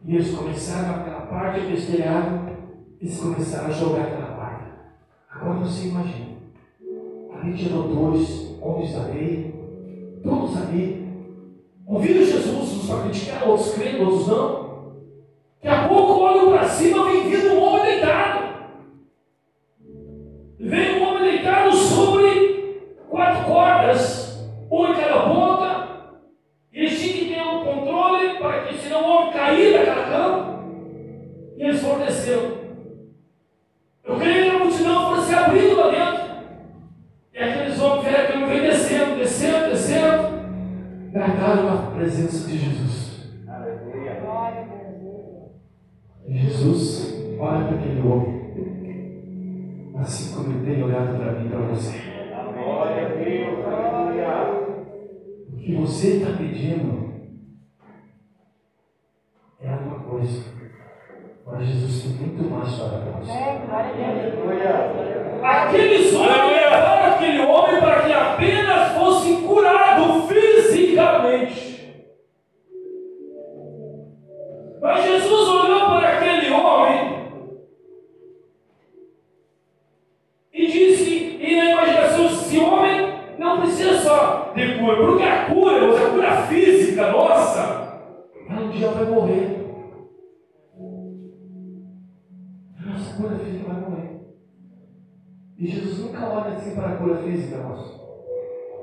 E 0.05 0.15
eles 0.15 0.35
começaram 0.35 1.01
aquela 1.01 1.23
parte 1.23 1.61
daquele 1.61 1.87
telhado, 1.87 2.51
eles 3.01 3.21
começaram 3.21 3.67
a 3.67 3.71
jogar 3.71 4.03
aquela 4.03 4.37
parte. 4.37 4.65
Agora 5.31 5.59
você 5.61 5.89
imagina, 5.89 6.37
ali 7.33 7.57
tinham 7.57 7.89
dois 7.89 8.57
homens 8.61 8.93
da 8.93 9.03
lei, 9.05 9.55
todos 10.23 10.57
ali, 10.57 11.09
ouviram 11.87 12.25
Jesus, 12.25 12.73
uns 12.73 12.87
para 12.87 13.03
criticar, 13.03 13.49
outros 13.49 13.75
crendo, 13.75 14.05
outros 14.05 14.29
não. 14.29 14.69
Daqui 15.63 15.77
a 15.77 15.89
pouco 15.89 16.21
olham 16.21 16.53
para 16.53 16.69
cima, 16.69 17.05
vem 17.05 17.29
vindo 17.29 17.55
um 17.55 17.58
não 83.59 83.67
precisa 83.67 83.99
só 83.99 84.53
de 84.55 84.79
cura, 84.79 84.97
porque 84.97 85.23
a 85.25 85.47
cura, 85.47 86.07
a 86.07 86.11
cura 86.11 86.43
física 86.43 87.11
nossa, 87.11 88.01
ela 88.49 88.61
um 88.63 88.71
dia 88.71 88.89
vai 88.89 89.05
morrer. 89.05 89.59
A 92.79 92.91
nossa 92.91 93.17
cura 93.17 93.39
física 93.39 93.73
vai 93.73 93.81
morrer. 93.81 94.21
E 95.59 95.67
Jesus 95.67 95.99
nunca 95.99 96.29
olha 96.29 96.55
assim 96.55 96.75
para 96.75 96.89
a 96.89 96.97
cura 96.97 97.17
física 97.17 97.59
nossa. 97.59 97.99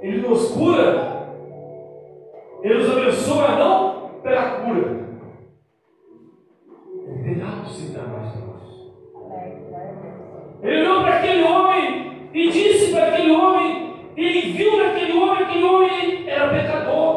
Ele 0.01 0.27
nos 0.27 0.51
cura, 0.51 1.29
Ele 2.61 2.73
nos 2.73 2.91
abençoa 2.91 3.55
não 3.55 4.19
pela 4.21 4.59
cura. 4.59 5.05
Ele 7.07 7.23
tem 7.23 7.41
algo 7.41 7.65
sim 7.69 7.93
para 7.93 8.03
mais 8.03 8.33
de 8.33 8.39
nós. 8.39 8.55
Ele 10.61 10.81
olhou 10.81 11.01
para 11.01 11.17
aquele 11.17 11.43
homem 11.43 12.29
e 12.33 12.49
disse 12.49 12.91
para 12.91 13.07
aquele 13.07 13.31
homem: 13.31 13.84
Yuri 15.65 16.23
era 16.27 16.47
pecador. 16.49 17.14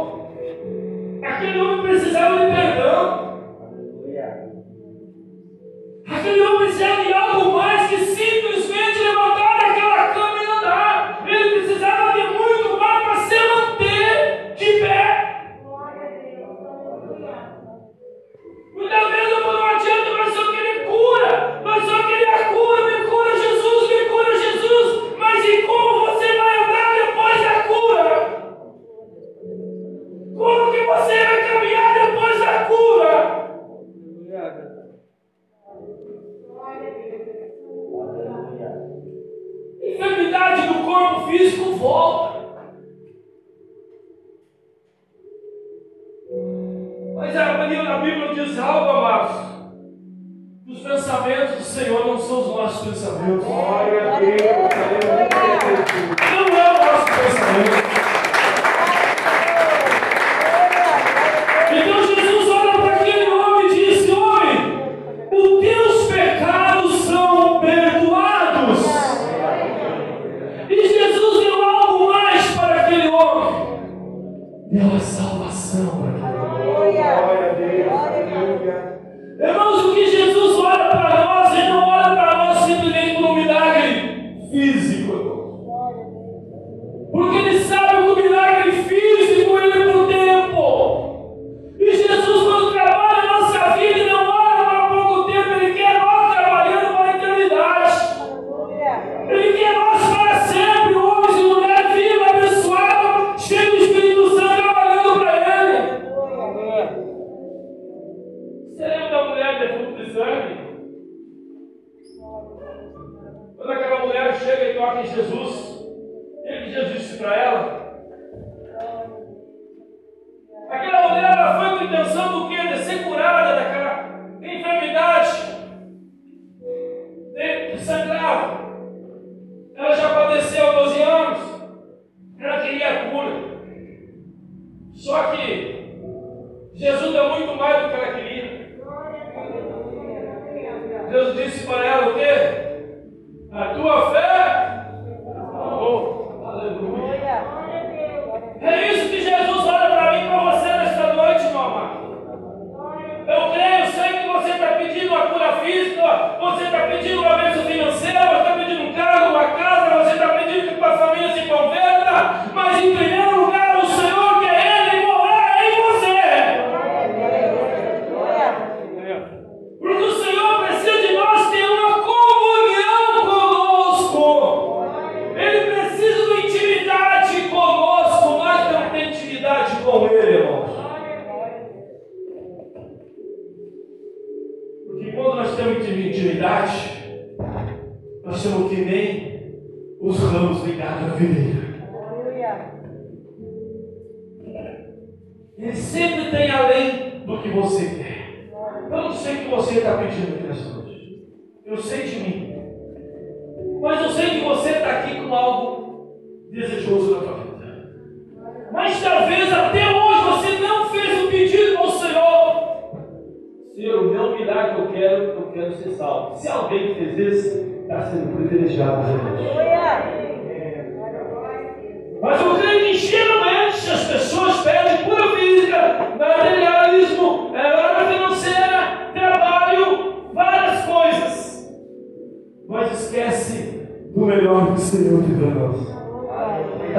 melhor 234.48 234.66
que 234.66 234.72
o 234.72 234.78
Senhor 234.78 235.22
te 235.22 235.32
dá. 235.32 235.48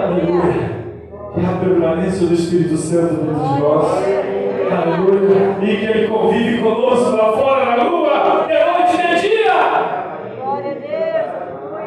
Aleluia. 0.01 0.79
Que 1.33 1.45
a 1.45 1.59
permanência 1.59 2.27
do 2.27 2.33
Espírito 2.33 2.77
Santo 2.77 3.15
dentro 3.15 3.33
de 3.33 3.59
nós. 3.59 4.03
Aleluia. 4.71 5.57
E 5.61 5.77
que 5.77 5.85
Ele 5.85 6.07
convive 6.07 6.61
conosco 6.61 7.15
lá 7.15 7.33
fora 7.33 7.65
na 7.65 7.83
rua, 7.83 8.45
de 8.47 8.53
noite 8.53 8.93
e 8.95 9.15
de 9.15 9.21
dia. 9.21 9.57
Glória 10.41 10.71
a 10.71 10.75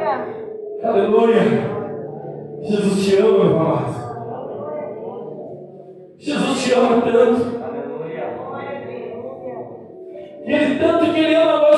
Deus. 0.09 0.85
Aleluia. 0.85 1.43
Jesus 2.63 3.05
te 3.05 3.17
ama, 3.17 3.45
meu 3.45 3.61
amado. 3.61 4.03
Jesus 6.19 6.63
te 6.63 6.75
ama 6.75 7.03
tanto. 7.03 7.63
Aleluia. 7.65 8.25
ele 10.45 10.79
tanto 10.79 11.13
que 11.13 11.21
ele 11.21 11.35
ama 11.35 11.59
nós 11.59 11.72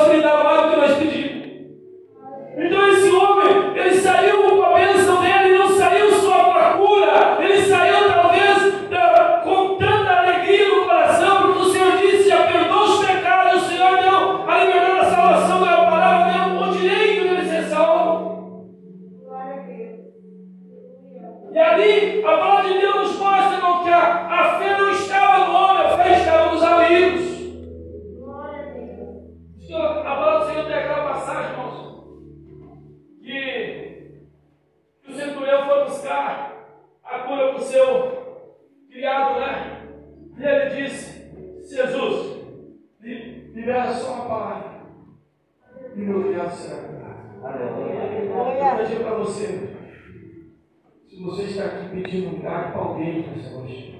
um 52.22 52.38
milagre 52.38 52.72
para 52.72 52.80
alguém 52.80 53.26
nessa 53.26 53.58
noite, 53.58 53.94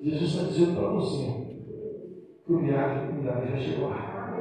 Jesus 0.00 0.34
está 0.34 0.48
dizendo 0.48 0.80
para 0.80 0.88
você 0.88 1.46
que 2.44 2.52
o 2.52 2.58
milagre, 2.58 3.08
o 3.08 3.14
milagre 3.14 3.50
já 3.52 3.56
chegou 3.56 3.88
lá. 3.88 4.34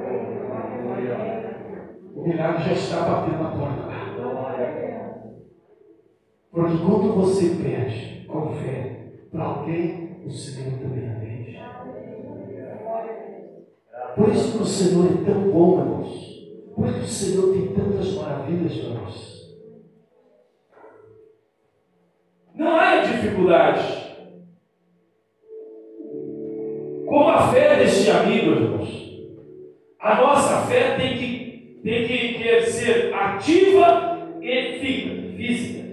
O 2.16 2.28
milagre 2.28 2.64
já 2.64 2.74
está 2.74 3.02
batendo 3.02 3.44
na 3.44 3.52
porta 3.52 3.86
lá. 3.86 4.02
Porque 6.52 6.78
quando 6.78 7.14
você 7.16 7.56
pede 7.62 8.26
com 8.28 8.54
fé 8.56 9.14
para 9.32 9.44
alguém, 9.44 10.18
o 10.26 10.32
Senhor 10.32 10.80
também 10.80 11.10
atende. 11.10 11.60
Por 14.16 14.30
isso 14.30 14.58
que 14.58 14.64
o 14.64 14.66
Senhor 14.66 15.06
é 15.06 15.26
tão 15.26 15.52
bom, 15.52 15.80
irmãos. 15.80 16.32
Por 16.76 16.88
isso 16.88 16.98
que 16.98 17.04
o 17.04 17.08
Senhor 17.08 17.54
tem 17.54 17.68
tantas 17.74 18.14
maravilhas 18.16 18.78
para 18.78 18.94
nós. 18.96 19.31
Não 22.62 22.80
há 22.80 22.98
dificuldade. 22.98 23.82
Como 27.08 27.28
a 27.28 27.52
fé 27.52 27.78
deste 27.78 28.12
amigo, 28.12 28.52
irmãos. 28.52 29.12
A 30.00 30.16
nossa 30.22 30.68
fé 30.68 30.96
tem 30.96 31.18
que, 31.18 31.80
tem 31.84 32.06
que, 32.06 32.34
que 32.36 32.62
ser 32.68 33.16
ativa 33.16 34.30
e 34.40 34.80
física. 35.36 35.88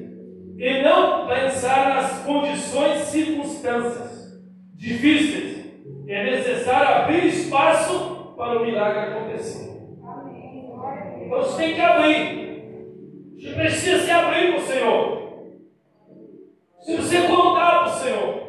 E 0.59 0.83
não 0.83 1.27
pensar 1.27 1.89
nas 1.89 2.23
condições, 2.27 2.99
circunstâncias 3.05 4.39
difíceis. 4.75 5.65
É 6.07 6.37
necessário 6.37 6.97
abrir 6.97 7.29
espaço 7.29 8.35
para 8.37 8.61
o 8.61 8.67
milagre 8.67 9.15
acontecer. 9.15 9.71
Você 11.31 11.63
tem 11.63 11.75
que 11.77 11.81
abrir. 11.81 13.39
Você 13.39 13.55
precisa 13.55 14.01
se 14.01 14.11
abrir 14.11 14.53
para 14.53 14.61
o 14.61 14.67
Senhor. 14.67 15.18
Se 16.89 16.97
você 16.97 17.21
contar 17.29 17.81
para 17.81 17.85
o 17.85 17.91
Senhor. 17.91 18.49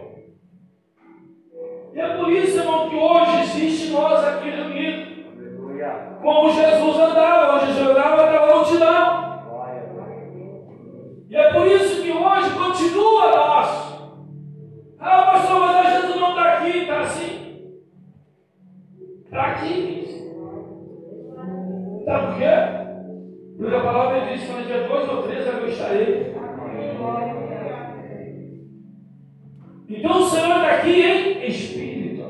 E 1.93 1.99
é 1.99 2.15
por 2.15 2.31
isso, 2.31 2.59
irmão, 2.59 2.89
que 2.89 2.95
hoje 2.95 3.41
existe 3.41 3.91
nós 3.91 4.25
aqui 4.25 4.49
reunidos. 4.49 5.25
Como 6.21 6.49
Jesus 6.49 6.99
andava, 6.99 7.55
hoje 7.55 7.73
Jesus 7.73 7.89
andava 7.89 8.31
da 8.31 8.55
multidão. 8.55 9.43
E 11.29 11.35
é 11.35 11.51
por 11.51 11.67
isso 11.67 12.01
que 12.01 12.11
hoje 12.13 12.49
continua 12.51 13.35
nós. 13.35 13.99
Ah, 14.99 15.23
pastor, 15.23 15.59
mas 15.59 16.01
Jesus 16.01 16.15
não 16.21 16.29
está 16.29 16.53
aqui, 16.53 16.77
está 16.77 16.99
assim. 17.01 17.73
Está 19.25 19.41
aqui. 19.47 19.99
Sabe 22.05 22.25
por 22.25 22.37
quê? 22.37 22.45
Porque 23.57 23.75
a 23.75 23.81
palavra 23.81 24.21
diz: 24.27 24.47
quando 24.47 24.61
tiver 24.61 24.87
dois 24.87 25.09
ou 25.09 25.23
três, 25.23 25.45
eu 25.45 25.67
estarei. 25.67 26.39
Então 29.89 30.21
o 30.21 30.29
Senhor 30.29 30.45
está 30.47 30.71
aqui 30.75 31.01
em 31.01 31.47
espírito. 31.47 32.21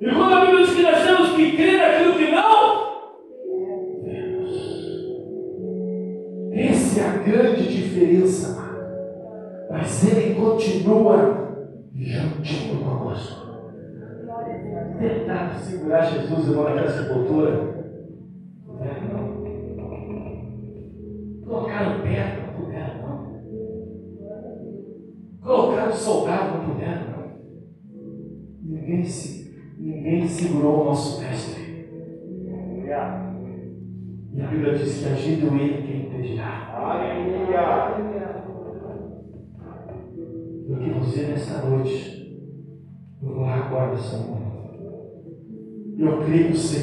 E 0.00 0.06
quando 0.06 0.34
a 0.34 0.40
Bíblia 0.44 0.64
diz 0.64 0.74
que 0.74 0.82
nós 0.82 1.02
temos 1.02 1.30
que 1.34 1.56
crer 1.56 1.78
naquilo 1.78 2.14
que 2.14 2.30
não 2.30 2.84
vemos. 4.04 4.52
Essa 6.52 7.00
é 7.00 7.04
a 7.04 7.16
grande 7.16 7.74
diferença. 7.74 8.56
Mas 9.68 10.04
Ele 10.04 10.34
continua 10.36 11.58
juntinho 11.92 12.84
conosco. 12.84 13.44
Tentar 15.00 15.54
segurar 15.58 16.02
Jesus 16.02 16.48
igual 16.48 16.68
naquela 16.70 16.90
sepultura. 16.90 17.83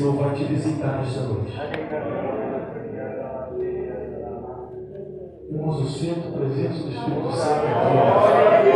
Senhor 0.01 0.15
vai 0.15 0.33
te 0.33 0.45
visitar 0.45 0.97
nesta 0.97 1.21
noite. 1.21 1.53
Irmãos, 5.47 5.79
eu 5.79 5.85
sinto 5.85 6.27
a 6.27 6.31
presença 6.39 6.73
do 6.73 6.89
Espírito 6.89 7.31
Santo 7.31 7.67
aqui. 7.67 8.69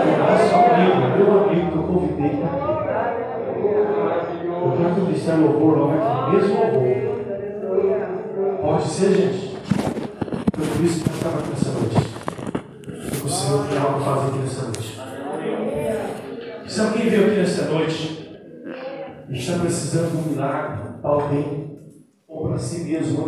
O 0.00 0.16
nosso 0.24 0.54
amigo, 0.54 0.96
meu 1.18 1.28
amigo 1.44 1.70
que 1.70 1.76
eu 1.76 1.82
convidei 1.82 2.32
está 2.32 2.46
aqui. 2.46 2.64
Eu 4.46 4.72
quero 4.78 5.04
Ministério 5.04 5.42
Louvor 5.42 5.76
logo 5.76 5.92
aqui, 5.92 6.36
mesmo 6.36 6.54
louvor. 6.54 6.96
Pode 8.62 8.88
ser, 8.88 9.10
gente? 9.12 9.58
Foi 10.54 10.66
por 10.66 10.80
isso 10.82 11.04
que 11.04 11.10
nós 11.10 11.16
estamos 11.18 11.40
aqui 11.40 11.50
nessa 11.50 11.72
noite. 11.72 11.98
O 13.22 13.28
Senhor 13.28 13.60
tem 13.66 13.78
algo 13.78 13.98
a 13.98 14.00
fazer 14.00 14.28
aqui 14.28 14.38
nessa 14.38 14.62
noite. 14.62 14.90
Se 16.66 16.80
alguém 16.80 17.10
veio 17.10 17.26
aqui 17.26 17.36
nessa 17.36 17.64
noite 17.66 18.13
está 19.44 19.58
precisando 19.58 20.10
de 20.10 20.16
um 20.16 20.32
milagre, 20.32 20.94
alguém, 21.02 21.78
ou 22.26 22.48
para 22.48 22.58
si 22.58 22.84
mesmo, 22.84 23.22